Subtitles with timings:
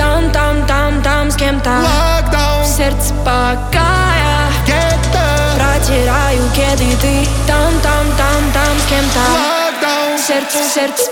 [0.00, 1.68] там, там, там, там с кем-то.
[1.70, 2.64] Локдаун.
[2.64, 5.24] Сердце пока я Где-то
[5.56, 9.20] Протираю кеды Ты там, там, там, там с кем-то.
[9.20, 10.18] Локдаун.
[10.18, 11.10] Сердце Сердце,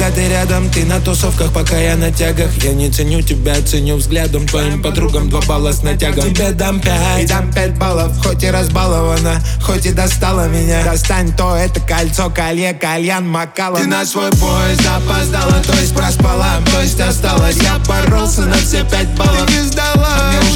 [0.00, 2.50] Когда ты рядом, ты на тусовках, пока я на тягах.
[2.62, 5.28] Я не ценю тебя, ценю взглядом Твоим подругам.
[5.28, 6.32] Два балла с натягом.
[6.32, 10.84] Тебе дам пять, дам пять баллов Хоть и разбалована, хоть и достала меня.
[10.84, 13.78] Достань то, это кольцо, колье, кальян, макала.
[13.78, 16.60] Ты на свой поезд опоздала, то есть проспала.
[16.72, 19.46] То есть осталась, я боролся на все пять баллов.
[19.46, 20.30] Ты не сдала.
[20.30, 20.49] Мне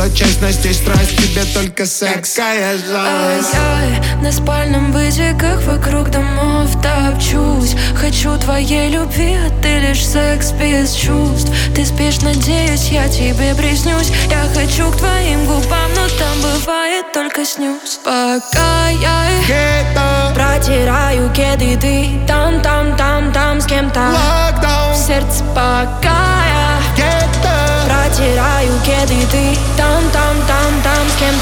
[0.00, 3.54] Сила, честность и страсть Тебе только секс, какая жалость.
[3.54, 4.92] Ай-яй, на спальном
[5.38, 7.74] как вокруг домов топчусь.
[7.94, 11.52] Хочу твоей любви, а ты лишь секс без чувств.
[11.74, 14.10] Ты спишь, надеюсь, я тебе приснюсь.
[14.30, 18.00] Я хочу к твоим губам, но там бывает только снюс.
[18.04, 24.00] Пока я Где-то протираю кеды Ты там, там, там, там с кем-то.
[24.00, 24.94] Локдаун.
[24.94, 26.39] В сердце пока